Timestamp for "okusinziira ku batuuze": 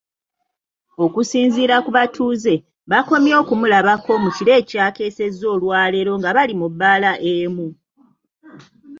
1.05-2.53